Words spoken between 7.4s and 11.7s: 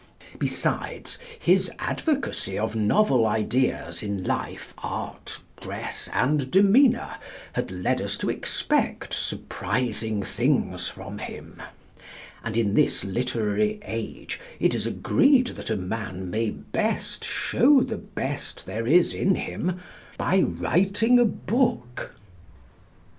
had led us to expect surprising things from him;